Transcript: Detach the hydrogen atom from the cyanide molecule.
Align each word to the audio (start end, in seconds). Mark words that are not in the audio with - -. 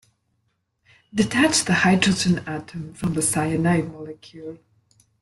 Detach 1.13 1.63
the 1.65 1.75
hydrogen 1.75 2.39
atom 2.47 2.91
from 2.95 3.13
the 3.13 3.21
cyanide 3.21 3.91
molecule. 3.91 4.57